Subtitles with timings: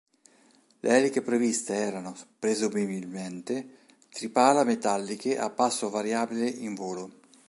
[0.79, 7.19] Le eliche previste erano, presumibilmente, tripala metalliche a passo variabile in volo.